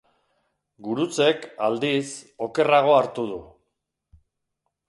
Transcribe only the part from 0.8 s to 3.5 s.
Gurutzek, aldiz, okerrago hartu du.